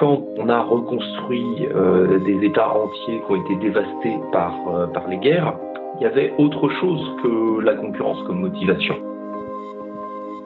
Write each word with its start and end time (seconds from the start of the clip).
quand 0.00 0.22
on 0.38 0.48
a 0.48 0.62
reconstruit 0.62 1.68
euh, 1.74 2.18
des 2.20 2.46
États 2.46 2.70
entiers 2.70 3.20
qui 3.20 3.32
ont 3.32 3.36
été 3.36 3.54
dévastés 3.56 4.16
euh, 4.34 4.86
par 4.86 5.06
les 5.08 5.18
guerres, 5.18 5.54
il 5.96 6.04
y 6.04 6.06
avait 6.06 6.32
autre 6.38 6.70
chose 6.80 7.02
que 7.22 7.60
la 7.60 7.74
concurrence 7.74 8.16
comme 8.26 8.40
motivation. 8.40 8.96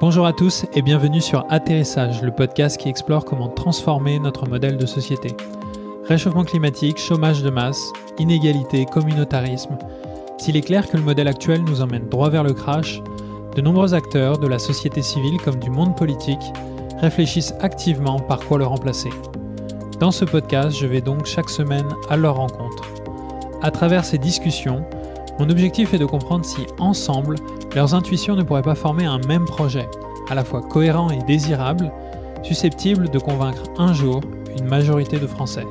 Bonjour 0.00 0.26
à 0.26 0.32
tous 0.32 0.66
et 0.74 0.82
bienvenue 0.82 1.20
sur 1.20 1.46
Atterrissage, 1.50 2.20
le 2.20 2.32
podcast 2.32 2.80
qui 2.80 2.88
explore 2.88 3.24
comment 3.24 3.48
transformer 3.48 4.18
notre 4.18 4.48
modèle 4.48 4.76
de 4.76 4.86
société. 4.86 5.28
Réchauffement 6.08 6.42
climatique, 6.42 6.98
chômage 6.98 7.44
de 7.44 7.50
masse, 7.50 7.92
inégalité, 8.18 8.84
communautarisme. 8.86 9.78
S'il 10.36 10.56
est 10.56 10.66
clair 10.66 10.90
que 10.90 10.96
le 10.96 11.04
modèle 11.04 11.28
actuel 11.28 11.62
nous 11.62 11.80
emmène 11.80 12.08
droit 12.08 12.28
vers 12.28 12.42
le 12.42 12.54
crash, 12.54 13.00
de 13.54 13.60
nombreux 13.60 13.94
acteurs 13.94 14.38
de 14.38 14.48
la 14.48 14.58
société 14.58 15.00
civile 15.00 15.40
comme 15.44 15.60
du 15.60 15.70
monde 15.70 15.96
politique 15.96 16.52
réfléchissent 17.00 17.54
activement 17.60 18.18
par 18.18 18.40
quoi 18.40 18.58
le 18.58 18.66
remplacer. 18.66 19.10
Dans 20.04 20.10
ce 20.10 20.26
podcast, 20.26 20.76
je 20.76 20.86
vais 20.86 21.00
donc 21.00 21.24
chaque 21.24 21.48
semaine 21.48 21.88
à 22.10 22.18
leur 22.18 22.36
rencontre. 22.36 22.84
À 23.62 23.70
travers 23.70 24.04
ces 24.04 24.18
discussions, 24.18 24.84
mon 25.38 25.48
objectif 25.48 25.94
est 25.94 25.98
de 25.98 26.04
comprendre 26.04 26.44
si, 26.44 26.66
ensemble, 26.78 27.36
leurs 27.74 27.94
intuitions 27.94 28.36
ne 28.36 28.42
pourraient 28.42 28.60
pas 28.60 28.74
former 28.74 29.06
un 29.06 29.18
même 29.26 29.46
projet, 29.46 29.88
à 30.28 30.34
la 30.34 30.44
fois 30.44 30.60
cohérent 30.60 31.08
et 31.08 31.22
désirable, 31.22 31.90
susceptible 32.42 33.08
de 33.08 33.18
convaincre 33.18 33.62
un 33.78 33.94
jour 33.94 34.20
une 34.58 34.66
majorité 34.66 35.18
de 35.18 35.26
Français. 35.26 35.64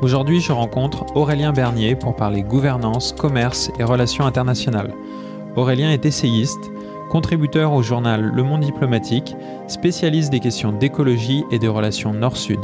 Aujourd'hui, 0.00 0.40
je 0.40 0.50
rencontre 0.50 1.04
Aurélien 1.14 1.52
Bernier 1.52 1.94
pour 1.94 2.16
parler 2.16 2.42
gouvernance, 2.42 3.12
commerce 3.12 3.70
et 3.78 3.84
relations 3.84 4.26
internationales. 4.26 4.92
Aurélien 5.54 5.92
est 5.92 6.04
essayiste, 6.04 6.72
contributeur 7.12 7.74
au 7.74 7.82
journal 7.82 8.32
Le 8.34 8.42
Monde 8.42 8.62
diplomatique, 8.62 9.36
spécialiste 9.68 10.32
des 10.32 10.40
questions 10.40 10.72
d'écologie 10.72 11.44
et 11.50 11.58
des 11.58 11.68
relations 11.68 12.14
nord-sud. 12.14 12.60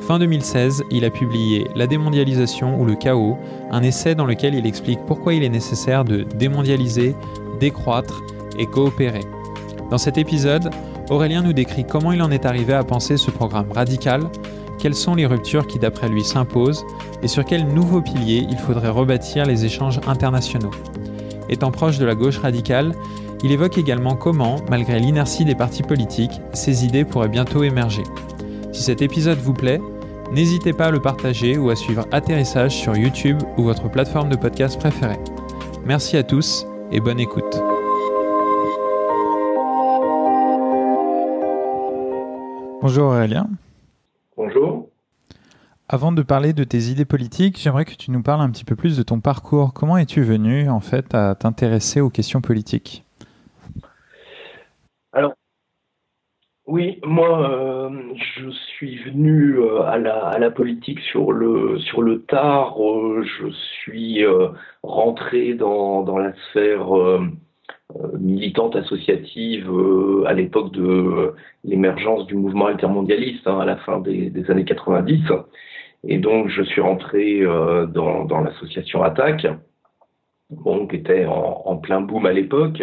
Fin 0.00 0.18
2016, 0.18 0.82
il 0.90 1.04
a 1.04 1.10
publié 1.10 1.68
La 1.76 1.86
démondialisation 1.86 2.80
ou 2.80 2.84
le 2.84 2.96
chaos, 2.96 3.38
un 3.70 3.84
essai 3.84 4.16
dans 4.16 4.26
lequel 4.26 4.56
il 4.56 4.66
explique 4.66 4.98
pourquoi 5.06 5.34
il 5.34 5.44
est 5.44 5.48
nécessaire 5.48 6.04
de 6.04 6.24
démondialiser, 6.24 7.14
décroître 7.60 8.24
et 8.58 8.66
coopérer. 8.66 9.24
Dans 9.88 9.98
cet 9.98 10.18
épisode, 10.18 10.70
Aurélien 11.08 11.42
nous 11.42 11.52
décrit 11.52 11.86
comment 11.86 12.10
il 12.10 12.22
en 12.22 12.32
est 12.32 12.44
arrivé 12.44 12.72
à 12.72 12.82
penser 12.82 13.16
ce 13.16 13.30
programme 13.30 13.70
radical, 13.70 14.24
quelles 14.80 14.96
sont 14.96 15.14
les 15.14 15.26
ruptures 15.26 15.68
qui 15.68 15.78
d'après 15.78 16.08
lui 16.08 16.24
s'imposent 16.24 16.84
et 17.22 17.28
sur 17.28 17.44
quels 17.44 17.68
nouveaux 17.68 18.02
piliers 18.02 18.48
il 18.50 18.58
faudrait 18.58 18.88
rebâtir 18.88 19.46
les 19.46 19.64
échanges 19.64 20.00
internationaux. 20.08 20.72
Étant 21.48 21.70
proche 21.70 21.98
de 21.98 22.04
la 22.04 22.16
gauche 22.16 22.38
radicale, 22.38 22.92
il 23.42 23.52
évoque 23.52 23.78
également 23.78 24.16
comment, 24.16 24.56
malgré 24.70 24.98
l'inertie 24.98 25.44
des 25.44 25.54
partis 25.54 25.82
politiques, 25.82 26.40
ces 26.52 26.84
idées 26.84 27.04
pourraient 27.04 27.28
bientôt 27.28 27.62
émerger. 27.62 28.02
Si 28.72 28.82
cet 28.82 29.02
épisode 29.02 29.38
vous 29.38 29.54
plaît, 29.54 29.80
n'hésitez 30.32 30.72
pas 30.72 30.86
à 30.86 30.90
le 30.90 31.00
partager 31.00 31.58
ou 31.58 31.70
à 31.70 31.76
suivre 31.76 32.06
Atterrissage 32.12 32.74
sur 32.74 32.96
YouTube 32.96 33.38
ou 33.56 33.62
votre 33.62 33.90
plateforme 33.90 34.30
de 34.30 34.36
podcast 34.36 34.78
préférée. 34.78 35.18
Merci 35.84 36.16
à 36.16 36.22
tous 36.22 36.66
et 36.90 37.00
bonne 37.00 37.20
écoute. 37.20 37.62
Bonjour 42.82 43.06
Aurélien. 43.06 43.48
Bonjour. 44.36 44.88
Avant 45.88 46.10
de 46.10 46.22
parler 46.22 46.52
de 46.52 46.64
tes 46.64 46.90
idées 46.90 47.04
politiques, 47.04 47.60
j'aimerais 47.60 47.84
que 47.84 47.94
tu 47.94 48.10
nous 48.10 48.22
parles 48.22 48.40
un 48.40 48.50
petit 48.50 48.64
peu 48.64 48.76
plus 48.76 48.96
de 48.96 49.02
ton 49.02 49.20
parcours. 49.20 49.72
Comment 49.72 49.96
es-tu 49.96 50.22
venu 50.22 50.68
en 50.68 50.80
fait 50.80 51.14
à 51.14 51.34
t'intéresser 51.34 52.00
aux 52.00 52.10
questions 52.10 52.40
politiques? 52.40 53.05
Alors, 55.16 55.32
oui, 56.66 57.00
moi, 57.04 57.50
euh, 57.50 57.90
je 58.36 58.50
suis 58.50 58.98
venu 59.04 59.54
euh, 59.58 59.80
à, 59.82 59.96
la, 59.96 60.50
politique 60.50 61.00
sur 61.00 61.32
le, 61.32 61.78
sur 61.78 62.02
le 62.02 62.22
tard. 62.24 62.76
Euh, 62.78 63.22
je 63.22 63.48
suis 63.50 64.22
rentré 64.82 65.54
dans, 65.54 66.18
la 66.18 66.34
sphère 66.50 66.88
militante 68.18 68.76
associative 68.76 69.70
à 70.26 70.34
l'époque 70.34 70.72
de 70.72 71.32
l'émergence 71.64 72.26
du 72.26 72.34
mouvement 72.34 72.66
altermondialiste, 72.66 73.46
hein, 73.46 73.60
à 73.60 73.64
la 73.64 73.76
fin 73.76 74.00
des, 74.00 74.50
années 74.50 74.66
90. 74.66 75.22
Et 76.04 76.18
donc, 76.18 76.48
je 76.48 76.62
suis 76.62 76.82
rentré 76.82 77.40
dans, 77.40 78.40
l'association 78.44 79.02
Attaque, 79.02 79.46
bon, 80.50 80.86
qui 80.86 80.96
était 80.96 81.24
en 81.24 81.76
plein 81.78 82.02
boom 82.02 82.26
à 82.26 82.32
l'époque. 82.32 82.82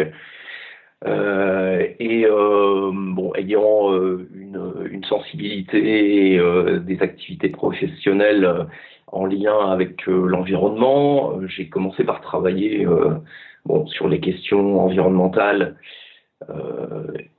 Euh, 1.06 1.86
et 1.98 2.24
euh, 2.24 2.90
bon, 2.92 3.32
ayant 3.34 3.92
euh, 3.92 4.26
une, 4.34 4.88
une, 4.90 5.04
sensibilité 5.04 6.40
des 6.80 7.02
activités 7.02 7.50
professionnelles 7.50 8.66
en 9.08 9.26
lien 9.26 9.70
avec 9.70 10.06
l'environnement, 10.06 11.40
j'ai 11.46 11.68
commencé 11.68 12.04
par 12.04 12.20
travailler 12.22 12.86
bon, 13.66 13.86
sur 13.86 14.08
les 14.08 14.18
questions 14.20 14.80
environnementales 14.80 15.76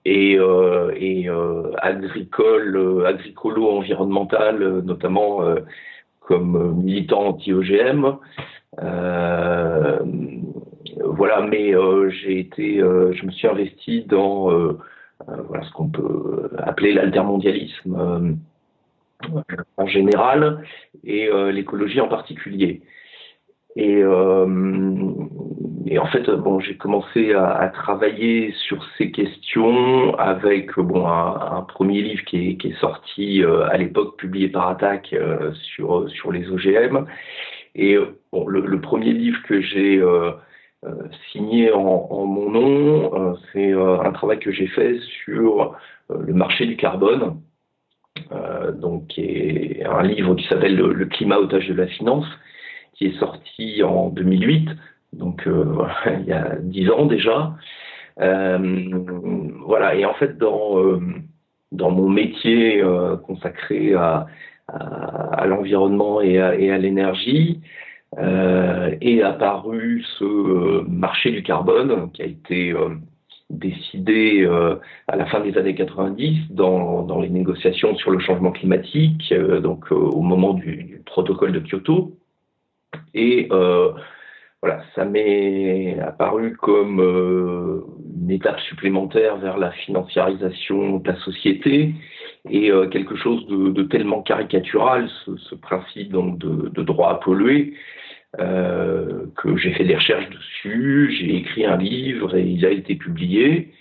et, 0.06 0.34
et 0.36 1.30
agricoles, 1.82 3.06
agricolo-environnementales, 3.06 4.82
notamment 4.84 5.42
comme 6.22 6.76
militant 6.84 7.30
anti-OGM. 7.30 8.18
Euh, 11.16 11.18
voilà, 11.18 11.42
mais 11.42 11.76
euh, 11.76 12.10
j'ai 12.10 12.40
été, 12.40 12.80
euh, 12.80 13.12
je 13.14 13.26
me 13.26 13.32
suis 13.32 13.48
investi 13.48 14.04
dans 14.04 14.52
voilà 15.28 15.64
ce 15.64 15.72
qu'on 15.72 15.90
peut 15.90 16.50
appeler 16.58 16.94
l'altermondialisme 16.94 18.38
en 19.78 19.88
général 19.88 20.62
et 21.04 21.30
l'écologie 21.52 22.02
en 22.02 22.10
particulier. 22.10 22.82
Et, 23.78 24.04
en 24.06 24.48
fait, 26.08 26.30
j'ai 26.60 26.78
commencé 26.78 27.34
à, 27.34 27.72
travailler 27.74 28.54
sur 28.68 28.86
ces 28.98 29.12
questions 29.12 30.16
avec 30.16 30.72
un, 30.78 31.66
premier 31.68 32.02
livre 32.02 32.24
qui 32.26 32.58
est, 32.62 32.80
sorti 32.80 33.42
à 33.44 33.78
l'époque, 33.78 34.18
publié 34.18 34.50
par 34.50 34.68
Attaque 34.68 35.16
sur 35.76 36.32
les 36.32 36.50
OGM. 36.50 37.06
Et 37.76 37.96
le, 37.96 38.82
premier 38.82 39.12
livre 39.12 39.42
que 39.44 39.62
j'ai 39.62 39.98
euh, 39.98 40.32
signé 41.32 41.72
en, 41.72 42.26
mon 42.26 42.50
nom. 42.50 43.14
Euh, 43.16 43.34
c'est 43.52 43.74
euh, 43.74 44.00
un 44.02 44.12
travail 44.12 44.40
que 44.40 44.52
j'ai 44.52 44.68
fait 44.68 45.00
sur 45.24 45.76
le 46.10 46.34
marché 46.34 46.66
du 46.66 46.78
carbone, 46.78 47.42
donc 48.80 49.18
un 49.18 50.04
livre 50.04 50.36
qui 50.36 50.48
s'appelle 50.48 50.76
le, 50.76 51.06
climat 51.06 51.40
otage 51.40 51.68
de 51.68 51.74
la 51.74 51.88
finance, 51.88 52.28
qui 52.94 53.08
est 53.08 53.20
sorti 53.20 53.82
en 53.82 54.10
2008, 54.10 54.70
donc 55.14 55.48
il 56.20 56.26
y 56.26 56.32
a 56.32 56.58
dix 56.60 56.90
ans 56.92 57.08
déjà. 57.08 57.56
voilà, 58.18 59.96
et 59.96 60.06
en 60.06 60.14
fait, 60.14 60.38
dans, 60.38 61.00
dans 61.72 61.90
mon 61.90 62.08
métier 62.08 62.84
consacré 63.26 63.96
à, 63.96 64.28
à, 64.68 65.46
l'environnement 65.48 66.22
et 66.22 66.40
à, 66.40 66.50
à 66.50 66.78
l'énergie, 66.78 67.62
euh, 68.18 68.96
est 69.02 69.22
apparu 69.22 70.02
ce 70.18 70.24
euh, 70.24 70.86
marché 70.88 71.32
du 71.32 71.44
carbone 71.44 72.12
qui 72.14 72.22
a 72.22 72.26
été 72.26 72.72
euh, 72.72 72.96
décidé 73.50 74.48
à 75.08 75.16
la 75.16 75.26
fin 75.28 75.40
des 75.40 75.56
années 75.58 75.76
90 75.76 76.52
dans, 76.52 77.04
dans 77.04 77.20
les 77.20 77.30
négociations 77.30 77.96
sur 77.96 78.10
le 78.10 78.20
changement 78.20 78.52
climatique, 78.52 79.32
donc 79.62 79.92
au 79.92 80.22
moment 80.22 80.54
du, 80.54 81.04
protocole 81.06 81.52
de 81.52 81.60
Kyoto. 81.60 82.18
Et 83.14 83.48
voilà, 83.50 84.82
ça 84.96 85.06
m'est 85.06 86.00
apparu 86.00 86.58
comme 86.58 87.00
une 88.20 88.32
étape 88.32 88.60
supplémentaire 88.62 89.38
vers 89.38 89.60
la 89.60 89.70
financiarisation 89.72 90.98
de 90.98 91.08
la 91.08 91.16
société 91.18 91.94
et 92.50 92.72
quelque 92.92 93.16
chose 93.16 93.46
de, 93.46 93.70
de, 93.70 93.84
tellement 93.84 94.24
caricatural, 94.24 95.08
ce, 95.24 95.38
ce 95.38 95.54
principe 95.54 96.12
donc 96.12 96.40
de, 96.40 96.70
de 96.70 96.82
droit 96.82 97.12
à 97.12 97.16
polluer, 97.16 97.76
euh, 98.40 99.28
que 99.38 99.56
j'ai 99.56 99.72
fait 99.74 99.86
des 99.86 99.96
recherches 99.96 100.30
dessus, 100.30 101.16
j'ai 101.18 101.36
écrit 101.38 101.66
un 101.66 101.78
livre 101.78 102.36
et 102.36 102.44
il 102.44 102.66
a 102.66 102.70
été 102.70 102.96
publié. 102.96 103.72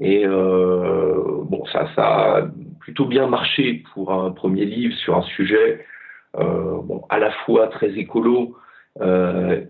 Et 0.00 0.24
euh, 0.24 1.42
bon, 1.44 1.64
ça, 1.66 1.88
a 1.96 2.42
plutôt 2.80 3.06
bien 3.06 3.26
marché 3.26 3.82
pour 3.92 4.12
un 4.12 4.30
premier 4.30 4.64
livre 4.64 4.94
sur 4.96 5.16
un 5.16 5.22
sujet 5.22 5.84
euh, 6.36 6.80
bon, 6.82 7.02
à 7.08 7.18
la 7.18 7.30
fois 7.30 7.68
très 7.68 7.98
écolo 7.98 8.56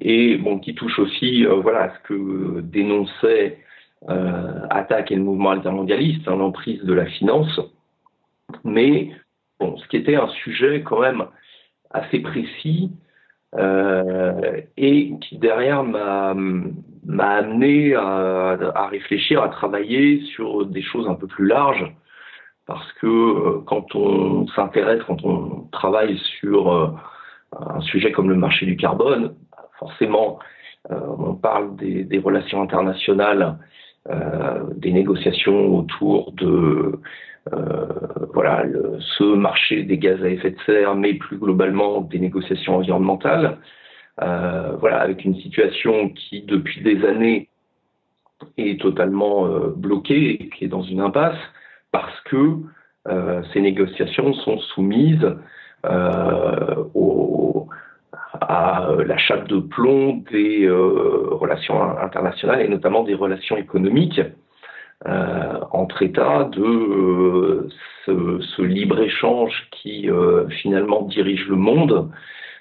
et 0.00 0.36
bon, 0.36 0.60
qui 0.60 0.76
touche 0.76 1.00
aussi 1.00 1.44
voilà, 1.44 1.84
à 1.84 1.94
ce 1.96 2.00
que 2.04 2.60
dénonçait 2.60 3.58
Attaque 4.70 5.10
et 5.10 5.16
le 5.16 5.22
mouvement 5.22 5.50
altermondialiste, 5.50 6.28
hein, 6.28 6.36
l'emprise 6.36 6.84
de 6.84 6.92
la 6.92 7.06
finance. 7.06 7.60
Mais 8.62 9.10
bon, 9.58 9.76
ce 9.78 9.88
qui 9.88 9.96
était 9.96 10.14
un 10.14 10.28
sujet 10.28 10.82
quand 10.82 11.00
même 11.00 11.24
assez 11.90 12.20
précis 12.20 12.92
euh, 13.58 14.60
et 14.76 15.12
qui 15.20 15.38
derrière 15.38 15.82
m'a 15.84 16.30
amené 16.30 17.94
à, 17.94 18.56
à, 18.74 18.86
réfléchir, 18.88 19.42
à 19.42 19.48
travailler 19.48 20.20
sur 20.34 20.66
des 20.66 20.82
choses 20.82 21.08
un 21.08 21.14
peu 21.14 21.26
plus 21.26 21.46
larges, 21.46 21.94
parce 22.66 22.92
que 22.94 23.58
quand 23.66 23.94
on 23.94 24.46
s'intéresse, 24.48 25.02
quand 25.06 25.24
on 25.24 25.68
travaille 25.72 26.18
sur 26.40 26.98
un 27.52 27.80
sujet 27.80 28.12
comme 28.12 28.28
le 28.28 28.36
marché 28.36 28.66
du 28.66 28.76
carbone, 28.76 29.34
forcément, 29.78 30.38
on 30.90 31.34
parle 31.34 31.76
des, 31.76 32.04
des 32.04 32.18
relations 32.18 32.60
internationales, 32.60 33.58
des 34.76 34.92
négociations 34.92 35.78
autour 35.78 36.32
de 36.32 37.00
euh, 37.52 37.86
voilà, 38.34 38.64
ce 39.18 39.24
marché 39.24 39.82
des 39.82 39.98
gaz 39.98 40.22
à 40.22 40.28
effet 40.28 40.50
de 40.50 40.60
serre, 40.66 40.94
mais 40.94 41.14
plus 41.14 41.38
globalement 41.38 42.00
des 42.00 42.18
négociations 42.18 42.76
environnementales. 42.76 43.58
Euh, 44.22 44.76
voilà, 44.80 45.00
avec 45.00 45.24
une 45.24 45.36
situation 45.36 46.08
qui 46.10 46.42
depuis 46.42 46.80
des 46.80 47.04
années 47.04 47.48
est 48.56 48.80
totalement 48.80 49.46
euh, 49.46 49.74
bloquée 49.76 50.42
et 50.42 50.48
qui 50.48 50.64
est 50.64 50.68
dans 50.68 50.82
une 50.82 51.00
impasse 51.00 51.38
parce 51.92 52.18
que 52.22 52.56
euh, 53.08 53.42
ces 53.52 53.60
négociations 53.60 54.32
sont 54.32 54.58
soumises 54.58 55.36
à 58.40 58.88
la 59.06 59.18
chape 59.18 59.46
de 59.48 59.60
plomb 59.60 60.24
des 60.32 60.68
relations 60.68 61.80
internationales 61.98 62.60
et 62.60 62.68
notamment 62.68 63.04
des 63.04 63.14
relations 63.14 63.56
économiques 63.56 64.20
euh, 65.06 65.60
entre 65.72 66.02
États 66.02 66.44
de 66.44 66.62
euh, 66.64 67.68
ce, 68.06 68.40
ce 68.40 68.62
libre-échange 68.62 69.68
qui 69.70 70.08
euh, 70.08 70.48
finalement 70.48 71.02
dirige 71.02 71.46
le 71.48 71.56
monde, 71.56 72.10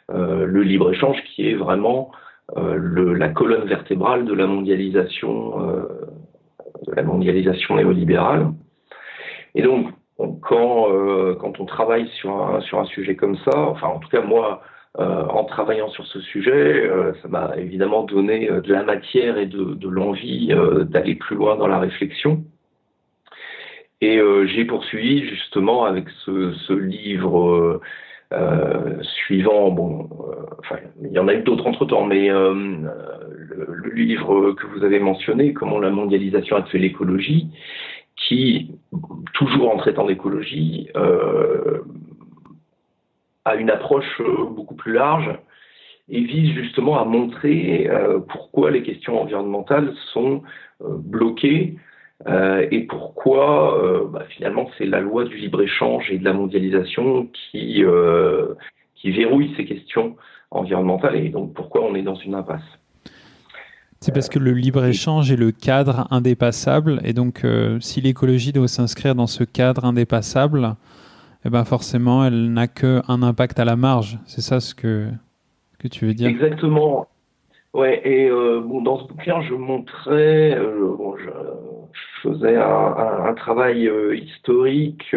le 0.10 0.62
libre-échange 0.62 1.18
qui 1.24 1.50
est 1.50 1.56
vraiment 1.56 2.12
le, 2.56 3.14
la 3.14 3.30
colonne 3.30 3.68
vertébrale 3.68 4.26
de 4.26 4.34
la 4.34 4.46
mondialisation, 4.46 5.58
de 6.86 6.94
la 6.94 7.02
mondialisation 7.02 7.76
néolibérale. 7.78 8.52
Et 9.56 9.64
donc, 9.64 9.88
quand, 10.18 10.90
quand 11.40 11.60
on 11.60 11.66
travaille 11.66 12.08
sur 12.20 12.40
un, 12.40 12.62
sur 12.62 12.80
un 12.80 12.86
sujet 12.86 13.16
comme 13.16 13.36
ça, 13.38 13.58
enfin 13.58 13.88
en 13.88 13.98
tout 13.98 14.10
cas 14.10 14.22
moi, 14.22 14.62
euh, 15.00 15.26
en 15.26 15.44
travaillant 15.44 15.90
sur 15.90 16.06
ce 16.08 16.22
sujet, 16.22 16.88
euh, 16.88 17.12
ça 17.22 17.28
m'a 17.28 17.58
évidemment 17.58 18.04
donné 18.04 18.50
euh, 18.50 18.62
de 18.62 18.72
la 18.72 18.84
matière 18.84 19.38
et 19.38 19.46
de, 19.46 19.90
l'envie 19.90 20.54
d'aller 20.90 21.16
plus 21.16 21.36
loin 21.36 21.58
dans 21.58 21.68
la 21.68 21.80
réflexion. 21.80 22.44
Et 24.02 24.20
j'ai 24.48 24.66
poursuivi 24.66 25.28
justement 25.28 25.86
avec 25.86 26.06
ce, 26.26 26.74
livre 26.74 27.80
suivant. 29.02 29.72
Bon, 29.72 30.10
enfin, 30.60 30.78
il 31.02 31.12
y 31.12 31.20
en 31.20 31.28
a 31.28 31.34
eu 31.34 31.44
d'autres 31.44 31.66
entre 31.66 31.86
temps, 31.86 32.06
mais 32.06 32.28
le, 32.28 33.68
le, 33.68 33.90
livre 33.94 34.52
que 34.52 34.68
vous 34.68 34.84
avez 34.84 35.00
mentionné, 35.00 35.54
comment 35.54 35.80
la 35.80 35.92
mondialisation 35.92 36.58
a 36.58 36.64
tué 36.64 36.80
l'écologie, 36.80 37.48
qui, 38.18 38.72
toujours 39.34 39.74
en 39.74 39.78
traitant 39.78 40.06
d'écologie, 40.06 40.90
a 43.46 43.56
une 43.56 43.70
approche 43.70 44.20
euh, 44.20 44.46
beaucoup 44.50 44.76
plus 44.76 44.94
large 44.94 45.30
et 46.10 46.22
vise 46.22 46.54
justement 46.54 47.00
à 47.00 47.06
montrer 47.06 47.88
euh, 47.90 48.20
pourquoi 48.20 48.72
les 48.72 48.84
questions 48.84 49.22
environnementales 49.22 49.94
sont 50.14 50.44
euh, 50.82 50.98
bloquées 50.98 51.78
et 52.72 52.80
pourquoi 52.88 54.10
bah, 54.10 54.24
finalement 54.30 54.70
c'est 54.78 54.86
la 54.86 55.02
loi 55.02 55.26
du 55.26 55.36
libre-échange 55.36 56.10
et 56.10 56.18
de 56.18 56.24
la 56.24 56.32
mondialisation 56.32 57.28
qui, 57.34 57.84
qui 58.96 59.12
verrouille 59.12 59.54
ces 59.58 59.66
questions 59.66 60.16
environnementales 60.50 61.18
et 61.18 61.28
donc 61.28 61.54
pourquoi 61.54 61.84
on 61.84 61.94
est 61.94 62.02
dans 62.02 62.16
une 62.16 62.34
impasse. 62.34 62.64
C'est 64.00 64.14
parce 64.14 64.30
que 64.30 64.40
le 64.40 64.54
libre-échange 64.54 65.30
est 65.30 65.36
le 65.36 65.52
cadre 65.52 66.08
indépassable 66.10 67.02
et 67.04 67.12
donc 67.12 67.46
si 67.82 68.00
l'écologie 68.00 68.54
doit 68.54 68.70
s'inscrire 68.70 69.14
dans 69.14 69.28
ce 69.28 69.44
cadre 69.44 69.84
indépassable, 69.84 70.78
eh 71.46 71.50
ben 71.50 71.64
forcément, 71.64 72.26
elle 72.26 72.52
n'a 72.52 72.68
qu'un 72.68 73.22
impact 73.22 73.60
à 73.60 73.66
la 73.66 73.76
marge. 73.76 74.18
C'est 74.26 74.42
ça 74.42 74.60
ce 74.60 74.74
que, 74.74 75.10
que 75.80 75.88
tu 75.88 76.06
veux 76.06 76.14
dire? 76.14 76.28
Exactement. 76.28 77.08
Ouais, 77.76 78.02
et 78.06 78.30
euh, 78.30 78.62
bon, 78.62 78.82
dans 78.82 79.00
ce 79.00 79.08
bouquin, 79.08 79.42
je 79.42 79.54
montrais, 79.54 80.58
euh, 80.58 80.96
bon, 80.98 81.18
je, 81.18 81.30
faisais 82.24 82.56
un, 82.56 83.34
travail 83.36 83.88
euh, 83.88 84.16
historique, 84.16 85.14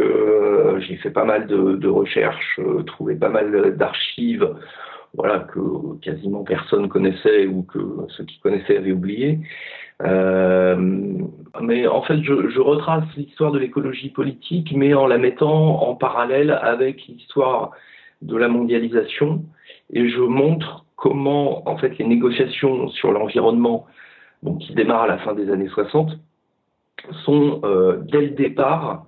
j'ai 0.81 0.97
fait 0.97 1.11
pas 1.11 1.25
mal 1.25 1.47
de, 1.47 1.89
recherches, 1.89 2.61
trouvé 2.87 3.15
pas 3.15 3.29
mal 3.29 3.77
d'archives, 3.77 4.47
voilà, 5.15 5.47
que 5.55 5.97
quasiment 6.03 6.43
personne 6.43 6.89
connaissait 6.89 7.47
ou 7.47 7.63
que 7.63 7.79
ceux 8.09 8.25
qui 8.25 8.41
connaissaient 8.41 8.77
avaient 8.77 8.93
oublié. 8.93 9.39
Euh, 10.03 10.77
mais 11.61 11.87
en 11.87 12.03
fait, 12.03 12.23
je, 12.23 12.49
je 12.49 12.61
retrace 12.61 13.05
l'histoire 13.17 13.53
de 13.53 13.59
l'écologie 13.59 14.11
politique, 14.11 14.73
mais 14.75 14.95
en 14.95 15.07
la 15.07 15.19
mettant 15.19 15.83
en 15.83 15.95
parallèle 15.95 16.51
avec 16.51 17.07
l'histoire 17.07 17.73
de 18.23 18.37
la 18.37 18.49
mondialisation, 18.49 19.45
et 19.93 20.09
je 20.09 20.21
montre 20.21 20.85
comment, 20.97 21.69
en 21.69 21.77
fait, 21.77 21.99
les 21.99 22.05
négociations 22.05 22.89
sur 22.89 23.13
l'environnement, 23.13 23.87
bon, 24.43 24.57
qui 24.57 24.75
démarrent 24.75 25.03
à 25.03 25.09
la 25.09 25.19
fin 25.19 25.35
des 25.35 25.51
années 25.51 25.69
60, 25.69 26.19
sont 27.25 27.61
euh, 27.65 27.99
dès 28.11 28.23
le 28.23 28.31
départ 28.31 29.07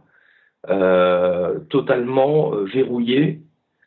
euh, 0.69 1.59
totalement 1.71 2.55
euh, 2.55 2.65
verrouillées 2.65 3.41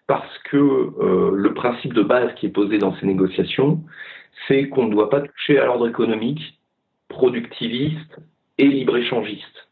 parce 0.07 0.37
que 0.49 0.57
euh, 0.57 1.31
le 1.33 1.53
principe 1.53 1.93
de 1.93 2.01
base 2.01 2.33
qui 2.35 2.47
est 2.47 2.49
posé 2.49 2.77
dans 2.77 2.95
ces 2.95 3.05
négociations, 3.05 3.81
c'est 4.47 4.69
qu'on 4.69 4.87
ne 4.87 4.91
doit 4.91 5.09
pas 5.09 5.21
toucher 5.21 5.59
à 5.59 5.65
l'ordre 5.65 5.87
économique, 5.87 6.59
productiviste 7.13 8.19
et 8.57 8.67
libre-échangiste. 8.67 9.69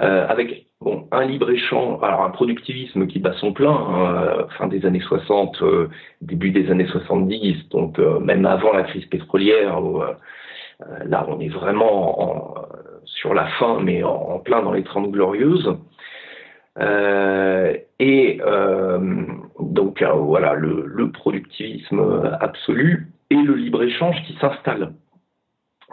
Euh, 0.00 0.26
avec 0.26 0.66
bon, 0.80 1.06
un 1.12 1.24
libre-échange, 1.24 2.02
alors 2.02 2.22
un 2.22 2.30
productivisme 2.30 3.06
qui 3.06 3.18
bat 3.18 3.34
son 3.34 3.52
plein, 3.52 3.70
hein, 3.70 4.46
fin 4.58 4.66
des 4.66 4.86
années 4.86 5.00
60, 5.00 5.62
euh, 5.62 5.88
début 6.22 6.50
des 6.50 6.70
années 6.70 6.86
70, 6.86 7.68
donc 7.68 7.98
euh, 7.98 8.18
même 8.18 8.46
avant 8.46 8.72
la 8.72 8.84
crise 8.84 9.04
pétrolière, 9.06 9.78
euh, 9.78 10.16
là 11.04 11.26
on 11.28 11.40
est 11.40 11.50
vraiment 11.50 12.22
en, 12.22 12.54
sur 13.04 13.34
la 13.34 13.46
fin, 13.58 13.80
mais 13.80 14.02
en, 14.02 14.14
en, 14.14 14.38
plein 14.38 14.62
dans 14.62 14.72
les 14.72 14.82
30 14.82 15.10
glorieuses. 15.10 15.76
et 18.00 18.40
donc 19.60 20.02
voilà, 20.02 20.54
le, 20.54 20.84
le 20.86 21.10
productivisme 21.10 22.00
absolu 22.40 23.08
et 23.30 23.36
le 23.36 23.54
libre-échange 23.54 24.16
qui 24.26 24.36
s'installe. 24.40 24.92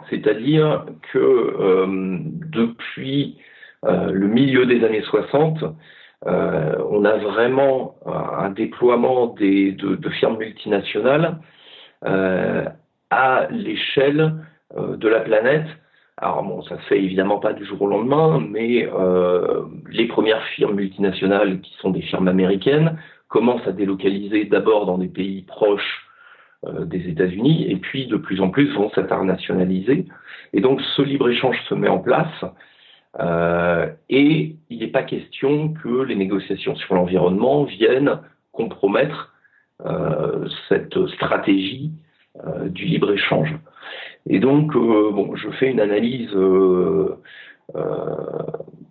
C'est-à-dire 0.08 0.86
que 1.12 1.18
euh, 1.18 1.86
depuis 2.52 3.38
euh, 3.84 4.10
le 4.10 4.26
milieu 4.26 4.66
des 4.66 4.84
années 4.84 5.02
60, 5.02 5.64
euh, 6.26 6.76
on 6.90 7.04
a 7.04 7.16
vraiment 7.16 7.96
un 8.06 8.50
déploiement 8.50 9.28
de, 9.28 10.08
firmes 10.10 10.38
multinationales 10.38 11.38
à 12.02 13.48
l'échelle 13.50 14.34
de 14.76 15.08
la 15.08 15.20
planète. 15.20 15.66
Alors 16.16 16.42
bon, 16.42 16.62
ça 16.62 16.76
se 16.76 16.82
fait 16.82 16.98
évidemment 17.02 17.38
pas 17.38 17.52
du 17.52 17.64
jour 17.64 17.82
au 17.82 17.86
lendemain, 17.88 18.40
mais 18.40 18.88
les 19.90 20.06
premières 20.06 20.42
firmes 20.54 20.76
multinationales 20.76 21.60
qui 21.60 21.74
sont 21.80 21.90
des 21.90 22.02
firmes 22.02 22.28
américaines 22.28 22.98
commencent 23.28 23.66
à 23.66 23.72
délocaliser 23.72 24.44
d'abord 24.44 24.86
dans 24.86 24.98
des 24.98 25.08
pays 25.08 25.42
proches 25.42 26.09
des 26.64 27.08
États-Unis, 27.08 27.66
et 27.70 27.76
puis 27.76 28.06
de 28.06 28.16
plus 28.16 28.40
en 28.40 28.50
plus 28.50 28.72
vont 28.74 28.90
s'internationaliser. 28.90 30.06
Et 30.52 30.60
donc 30.60 30.80
ce 30.96 31.02
libre-échange 31.02 31.56
se 31.68 31.74
met 31.74 31.88
en 31.88 31.98
place, 31.98 32.44
euh, 33.18 33.88
et 34.08 34.56
il 34.68 34.78
n'est 34.78 34.88
pas 34.88 35.02
question 35.02 35.72
que 35.72 36.02
les 36.02 36.16
négociations 36.16 36.76
sur 36.76 36.94
l'environnement 36.94 37.64
viennent 37.64 38.20
compromettre 38.52 39.34
euh, 39.84 40.46
cette 40.68 41.06
stratégie 41.08 41.90
euh, 42.46 42.68
du 42.68 42.84
libre-échange. 42.84 43.54
Et 44.28 44.38
donc, 44.38 44.76
euh, 44.76 45.10
bon, 45.10 45.34
je 45.34 45.48
fais 45.50 45.70
une 45.70 45.80
analyse 45.80 46.30
euh, 46.34 47.16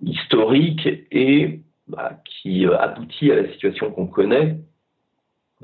historique 0.02 0.88
et 1.12 1.60
bah, 1.88 2.14
qui 2.26 2.66
aboutit 2.66 3.32
à 3.32 3.36
la 3.36 3.48
situation 3.50 3.92
qu'on 3.92 4.08
connaît 4.08 4.58
euh, 4.58 4.69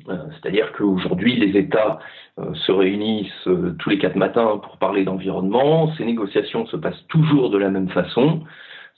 c'est-à-dire 0.04 0.74
qu'aujourd'hui, 0.74 1.36
les 1.38 1.58
États 1.58 2.00
euh, 2.40 2.54
se 2.54 2.72
réunissent 2.72 3.48
euh, 3.48 3.76
tous 3.80 3.90
les 3.90 3.98
quatre 3.98 4.18
matins 4.18 4.60
pour 4.62 4.78
parler 4.78 5.06
d'environnement. 5.06 5.94
Ces 5.98 6.06
négociations 6.06 6.66
se 6.66 6.76
passent 6.76 7.06
toujours 7.08 7.50
de 7.50 7.58
la 7.58 7.70
même 7.70 7.90
façon. 7.90 8.42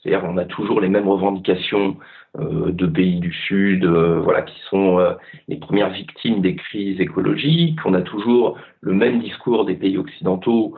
C'est-à-dire 0.02 0.22
qu'on 0.22 0.36
a 0.38 0.44
toujours 0.44 0.80
les 0.80 0.88
mêmes 0.88 1.08
revendications 1.08 1.96
de 2.38 2.86
pays 2.86 3.18
du 3.18 3.32
Sud, 3.32 3.84
voilà, 3.84 4.42
qui 4.42 4.56
sont 4.70 5.00
les 5.48 5.56
premières 5.56 5.90
victimes 5.90 6.40
des 6.40 6.54
crises 6.54 7.00
écologiques. 7.00 7.80
On 7.84 7.94
a 7.94 8.02
toujours 8.02 8.56
le 8.80 8.92
même 8.92 9.18
discours 9.18 9.64
des 9.64 9.74
pays 9.74 9.98
occidentaux, 9.98 10.76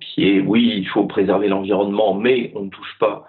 qui 0.00 0.28
est 0.28 0.40
oui, 0.40 0.74
il 0.78 0.88
faut 0.88 1.04
préserver 1.04 1.46
l'environnement, 1.46 2.14
mais 2.14 2.50
on 2.56 2.64
ne 2.64 2.70
touche 2.70 2.98
pas 2.98 3.28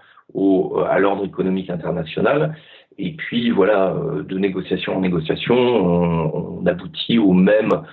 à 0.89 0.97
l'ordre 0.97 1.25
économique 1.25 1.69
international. 1.69 2.55
Et 2.97 3.13
puis 3.13 3.49
voilà, 3.51 3.91
euh, 3.91 4.23
de 4.23 4.37
négociation 4.37 4.97
en 4.97 5.01
négociation, 5.01 5.55
on, 5.55 6.65
aboutit 6.65 7.17
au 7.17 7.33
même 7.33 7.83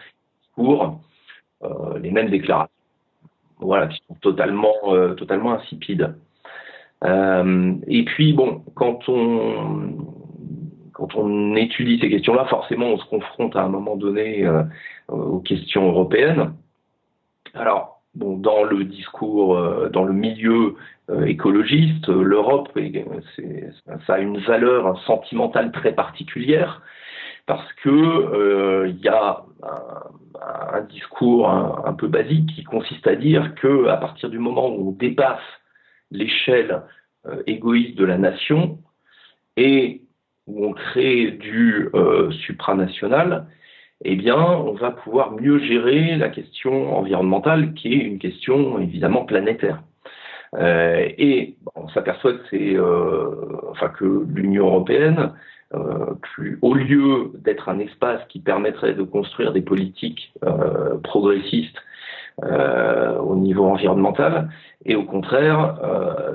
cours, 0.54 1.00
euh, 1.64 1.98
les 1.98 2.10
mêmes 2.10 2.30
déclarations, 2.30 2.72
voilà, 3.58 3.88
qui 3.88 4.00
sont 4.06 4.14
totalement, 4.20 4.74
euh, 4.86 5.14
totalement 5.14 5.52
insipides. 5.52 6.14
et 7.02 8.04
puis, 8.04 8.32
bon, 8.32 8.62
quand 8.74 9.08
on, 9.08 9.96
quand 10.92 11.14
on 11.16 11.56
étudie 11.56 11.98
ces 12.00 12.10
questions-là, 12.10 12.44
forcément, 12.46 12.86
on 12.86 12.98
se 12.98 13.06
confronte 13.06 13.56
à 13.56 13.62
un 13.62 13.68
moment 13.68 13.96
donné 13.96 14.46
aux 15.08 15.40
questions 15.40 15.88
européennes. 15.88 16.52
Alors, 17.54 17.99
bon, 18.14 18.36
dans 18.36 18.64
le 18.64 18.84
discours, 18.84 19.88
dans 19.90 20.04
le 20.04 20.12
milieu 20.12 20.76
écologiste, 21.26 22.08
l'Europe, 22.08 22.76
ça 24.06 24.14
a 24.14 24.18
une 24.18 24.38
valeur 24.38 25.00
sentimentale 25.04 25.72
très 25.72 25.92
particulière 25.92 26.82
parce 27.50 27.72
que 27.82 27.88
euh, 27.88 28.88
il 28.88 29.00
y 29.00 29.08
a 29.08 29.42
un, 30.72 30.82
discours 30.82 31.50
un, 31.50 31.92
peu 31.94 32.06
basique 32.06 32.54
qui 32.54 32.62
consiste 32.62 33.08
à 33.08 33.16
dire 33.16 33.56
que 33.56 33.88
à 33.88 33.96
partir 33.96 34.30
du 34.30 34.38
moment 34.38 34.68
où 34.68 34.90
on 34.90 34.92
dépasse 34.92 35.40
l'échelle 36.12 36.82
euh, 37.26 37.42
égoïste 37.48 37.98
de 37.98 38.04
la 38.04 38.18
nation 38.18 38.78
et 39.56 40.02
où 40.46 40.64
on 40.64 40.72
crée 40.74 41.32
du 41.32 41.88
euh, 41.94 42.30
supranational, 42.46 43.46
eh 44.04 44.16
bien, 44.16 44.38
on 44.38 44.72
va 44.72 44.90
pouvoir 44.90 45.32
mieux 45.32 45.58
gérer 45.58 46.16
la 46.16 46.28
question 46.28 46.96
environnementale, 46.96 47.74
qui 47.74 47.92
est 47.94 48.04
une 48.04 48.18
question 48.18 48.78
évidemment 48.78 49.24
planétaire. 49.24 49.82
et 50.58 51.56
on 51.74 51.88
s'aperçoit 51.88 52.32
que 52.34 52.44
c'est, 52.50 52.76
enfin, 53.70 53.88
que 53.88 54.26
l'Union 54.34 54.66
européenne 54.66 55.32
euh, 55.72 56.16
au 56.62 56.74
lieu 56.74 57.30
d'être 57.34 57.68
un 57.68 57.78
espace 57.78 58.20
qui 58.28 58.40
permettrait 58.40 58.94
de 58.94 59.04
construire 59.04 59.52
des 59.52 59.60
politiques 59.60 60.32
euh, 60.44 60.98
progressistes 60.98 61.78
euh, 62.42 63.16
au 63.18 63.36
niveau 63.36 63.66
environnemental, 63.66 64.48
et 64.84 64.96
au 64.96 65.04
contraire 65.04 65.76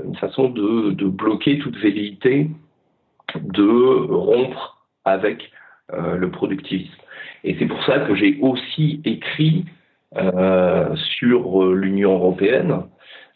une 0.06 0.16
façon 0.16 0.50
de, 0.50 0.92
de, 0.92 1.06
bloquer 1.06 1.60
toute 1.60 1.76
velléité 1.76 2.50
de 3.42 4.08
rompre 4.14 4.86
avec 5.04 5.52
le 5.92 6.30
productivisme. 6.30 6.94
Et 7.46 7.56
c'est 7.58 7.68
pour 7.68 7.82
ça 7.86 8.00
que 8.00 8.16
j'ai 8.16 8.38
aussi 8.42 9.02
écrit 9.06 9.66
sur 11.18 11.66
l'Union 11.74 12.16
européenne 12.16 12.84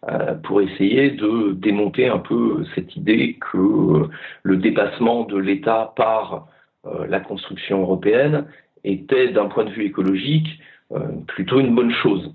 euh, 0.07 0.35
pour 0.35 0.61
essayer 0.61 1.11
de 1.11 1.51
démonter 1.51 2.07
un 2.07 2.19
peu 2.19 2.63
cette 2.73 2.95
idée 2.95 3.37
que 3.51 4.07
le 4.43 4.55
dépassement 4.55 5.25
de 5.25 5.37
l'État 5.37 5.91
par 5.97 6.47
euh, 6.85 7.05
la 7.07 7.19
construction 7.19 7.81
européenne 7.81 8.45
était, 8.85 9.27
d'un 9.33 9.47
point 9.47 9.65
de 9.65 9.71
vue 9.71 9.83
écologique, 9.83 10.47
euh, 10.93 10.99
plutôt 11.27 11.59
une 11.59 11.75
bonne 11.75 11.91
chose. 11.91 12.33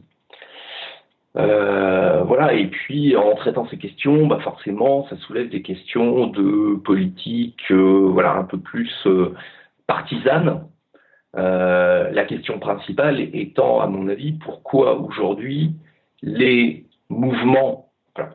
voilà, 1.35 2.53
et 2.53 2.67
puis 2.67 3.17
en 3.17 3.35
traitant 3.35 3.67
ces 3.71 3.79
questions, 3.79 4.27
bah 4.27 4.41
forcément, 4.43 5.07
ça 5.09 5.17
soulève 5.17 5.49
des 5.49 5.63
questions 5.63 6.27
de 6.27 6.77
politique, 6.77 7.65
voilà, 7.71 8.35
un 8.35 8.45
peu 8.45 8.59
plus 8.59 9.09
partisane. 9.87 10.65
La 11.37 12.25
question 12.25 12.59
principale 12.59 13.21
étant, 13.21 13.81
à 13.81 13.87
mon 13.87 14.09
avis, 14.09 14.33
pourquoi 14.33 15.01
aujourd'hui 15.01 15.73
les 16.23 16.85
mouvements, 17.09 17.91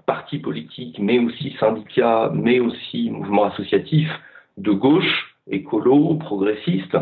partis 0.06 0.40
politiques, 0.40 1.00
mais 1.00 1.20
aussi 1.20 1.56
syndicats, 1.60 2.32
mais 2.34 2.60
aussi 2.60 3.10
mouvements 3.10 3.46
associatifs 3.46 4.12
de 4.58 4.72
gauche, 4.72 5.36
écolo, 5.50 6.16
progressistes, 6.16 6.98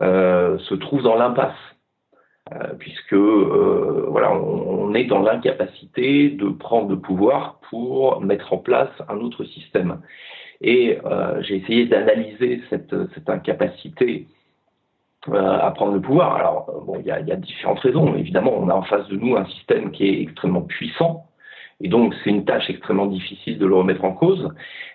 euh, 0.00 0.58
se 0.58 0.74
trouvent 0.74 1.02
dans 1.02 1.16
l'impasse. 1.16 1.54
Euh, 2.54 2.72
puisque 2.78 3.12
euh, 3.12 4.06
voilà, 4.08 4.32
on, 4.32 4.94
est 4.94 5.04
dans 5.04 5.20
l'incapacité 5.20 6.30
de 6.30 6.48
prendre 6.48 6.88
le 6.88 6.98
pouvoir 6.98 7.60
pour 7.68 8.22
mettre 8.22 8.54
en 8.54 8.56
place 8.56 8.88
un 9.10 9.18
autre 9.18 9.44
système. 9.44 10.00
Et 10.62 10.98
j'ai 11.40 11.56
essayé 11.56 11.86
d'analyser 11.86 12.62
cette, 12.68 12.94
cette 13.14 13.30
incapacité 13.30 14.26
euh, 14.26 14.37
à 15.26 15.70
prendre 15.72 15.92
le 15.92 16.00
pouvoir. 16.00 16.36
Alors, 16.36 16.70
euh, 16.70 16.84
bon, 16.84 16.96
il 17.00 17.06
y 17.06 17.10
a, 17.10 17.36
différentes 17.36 17.80
raisons. 17.80 18.14
Évidemment, 18.14 18.52
on 18.56 18.68
a 18.68 18.74
en 18.74 18.82
face 18.82 19.06
de 19.08 19.16
nous 19.16 19.36
un 19.36 19.44
système 19.46 19.90
qui 19.90 20.06
est 20.08 20.22
extrêmement 20.22 20.62
puissant, 20.62 21.26
et 21.80 21.88
donc 21.88 22.14
c'est 22.22 22.30
une 22.30 22.44
tâche 22.44 22.68
extrêmement 22.70 23.06
difficile 23.06 23.58
de 23.58 23.66
le 23.66 23.74
remettre 23.74 24.04
en 24.04 24.12
cause. 24.12 24.48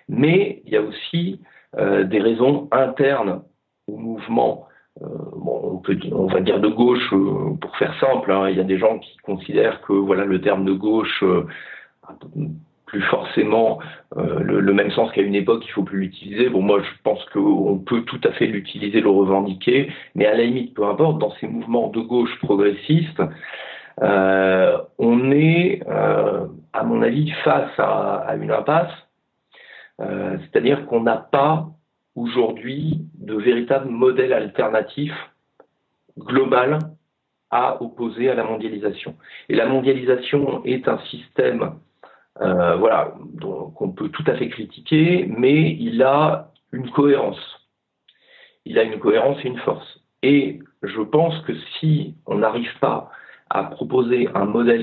Mais 0.08 0.62
il 0.64 0.72
y 0.72 0.76
a 0.76 0.82
aussi 0.82 1.40
euh, 1.78 2.04
des 2.04 2.20
raisons 2.20 2.68
internes 2.72 3.42
au 3.86 3.96
mouvement. 3.96 4.66
Euh, 5.02 5.06
bon, 5.36 5.60
on, 5.74 5.78
peut, 5.78 5.98
on 6.12 6.26
va 6.26 6.40
dire 6.40 6.60
de 6.60 6.68
gauche 6.68 7.12
euh, 7.12 7.54
pour 7.60 7.76
faire 7.76 7.98
simple. 8.00 8.30
Hein. 8.30 8.48
Il 8.50 8.56
y 8.56 8.60
a 8.60 8.64
des 8.64 8.78
gens 8.78 8.98
qui 8.98 9.16
considèrent 9.18 9.80
que 9.82 9.92
voilà 9.92 10.24
le 10.24 10.40
terme 10.40 10.64
de 10.64 10.72
gauche 10.72 11.24
plus 12.94 13.02
forcément 13.02 13.80
euh, 14.16 14.38
le, 14.38 14.72
même 14.72 14.92
sens 14.92 15.10
qu'à 15.10 15.22
une 15.22 15.34
époque, 15.34 15.64
il 15.66 15.70
faut 15.72 15.82
plus 15.82 15.98
l'utiliser. 15.98 16.48
Bon, 16.48 16.62
moi, 16.62 16.80
je 16.80 17.02
pense 17.02 17.24
qu'on 17.30 17.82
peut 17.84 18.02
tout 18.02 18.20
à 18.22 18.30
fait 18.30 18.46
l'utiliser, 18.46 19.00
le 19.00 19.10
revendiquer, 19.10 19.92
mais 20.14 20.26
à 20.26 20.34
la 20.36 20.44
limite, 20.44 20.74
peu 20.74 20.84
importe, 20.84 21.18
dans 21.18 21.32
ces 21.40 21.48
mouvements 21.48 21.88
de 21.88 22.00
gauche 22.00 22.30
progressistes, 22.38 23.20
euh, 24.00 24.78
on 24.98 25.32
est, 25.32 25.82
euh, 25.88 26.46
à 26.72 26.84
mon 26.84 27.02
avis, 27.02 27.32
face 27.42 27.72
à, 27.78 28.36
une 28.40 28.52
impasse, 28.52 28.92
c'est-à-dire 29.98 30.86
qu'on 30.86 31.02
n'a 31.02 31.16
pas 31.16 31.68
aujourd'hui 32.14 33.00
de 33.18 33.34
véritable 33.34 33.88
modèle 33.88 34.32
alternatif 34.32 35.12
global 36.18 36.78
à 37.50 37.80
opposer 37.82 38.28
à 38.28 38.34
la 38.34 38.44
mondialisation. 38.44 39.14
Et 39.48 39.54
la 39.54 39.66
mondialisation 39.66 40.64
est 40.64 40.88
un 40.88 40.98
système 41.10 41.74
euh, 42.40 42.76
voilà, 42.76 43.14
donc 43.34 43.80
on 43.80 43.90
peut 43.90 44.08
tout 44.08 44.24
à 44.26 44.36
fait 44.36 44.48
critiquer, 44.48 45.26
mais 45.26 45.76
il 45.78 46.02
a 46.02 46.52
une 46.72 46.90
cohérence. 46.90 47.38
Il 48.64 48.78
a 48.78 48.82
une 48.82 48.98
cohérence 48.98 49.38
et 49.44 49.48
une 49.48 49.58
force. 49.58 50.00
Et 50.22 50.60
je 50.82 51.00
pense 51.00 51.38
que 51.42 51.52
si 51.78 52.16
on 52.26 52.36
n'arrive 52.36 52.78
pas 52.80 53.10
à 53.50 53.64
proposer 53.64 54.28
un 54.34 54.46
modèle 54.46 54.82